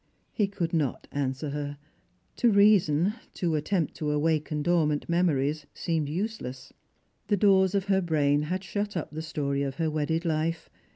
He 0.33 0.47
could 0.47 0.73
not 0.73 1.07
answer 1.11 1.51
her. 1.51 1.77
To 2.37 2.51
reason— 2.51 3.13
to 3.35 3.53
attempt 3.53 3.93
to 3.97 4.09
awaken 4.09 4.63
dormant 4.63 5.07
memories— 5.07 5.67
seemed 5.75 6.09
useless. 6.09 6.73
The 7.27 7.37
doors 7.37 7.75
of 7.75 7.85
her 7.85 8.01
brain 8.01 8.41
had 8.49 8.63
shut 8.63 8.97
up 8.97 9.11
the 9.11 9.21
story 9.21 9.61
of 9.61 9.75
her 9.75 9.91
wedded 9.91 10.25
life. 10.25 10.71